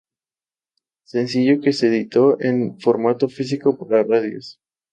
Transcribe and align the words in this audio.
Sencillo 1.03 1.61
que 1.61 1.73
se 1.73 1.89
editó 1.89 2.41
en 2.41 2.79
formato 2.79 3.29
físico 3.29 3.77
para 3.77 4.01
radios. 4.03 4.59